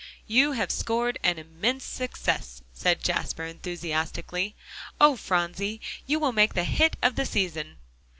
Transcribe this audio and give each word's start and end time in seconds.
"You 0.25 0.53
have 0.53 0.71
scored 0.71 1.19
an 1.23 1.37
immense 1.37 1.83
success," 1.83 2.63
said 2.73 3.03
Jasper 3.03 3.45
enthusiastically. 3.45 4.55
"Oh, 4.99 5.15
Phronsie! 5.15 5.79
you 6.07 6.19
will 6.19 6.31
make 6.33 6.55
the 6.55 6.63
hit 6.63 6.95
of 7.03 7.13
the 7.15 7.25
season." 7.27 7.77